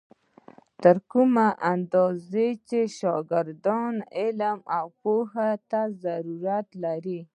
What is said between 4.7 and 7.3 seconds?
او پوهې ته ضرورت لري.